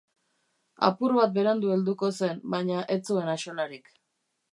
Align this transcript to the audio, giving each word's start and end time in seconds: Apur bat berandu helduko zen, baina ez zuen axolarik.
Apur 0.87 1.13
bat 1.17 1.35
berandu 1.35 1.69
helduko 1.75 2.09
zen, 2.21 2.39
baina 2.55 2.81
ez 2.95 2.99
zuen 3.11 3.31
axolarik. 3.35 3.93